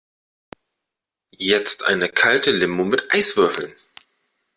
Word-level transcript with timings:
Jetzt 1.29 1.83
eine 1.83 2.09
kalte 2.09 2.49
Limo 2.49 2.85
mit 2.85 3.13
Eiswürfeln! 3.13 3.75